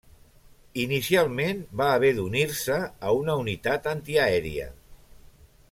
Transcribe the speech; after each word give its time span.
Inicialment, 0.83 1.59
va 1.81 1.89
haver 1.97 2.09
d'unir-se 2.21 2.79
a 3.09 3.13
una 3.21 3.37
unitat 3.45 3.91
antiaèria. 3.95 4.67